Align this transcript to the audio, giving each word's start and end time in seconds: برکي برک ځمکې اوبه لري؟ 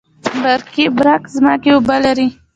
برکي 0.43 0.85
برک 0.97 1.23
ځمکې 1.35 1.69
اوبه 1.73 1.95
لري؟ 2.05 2.27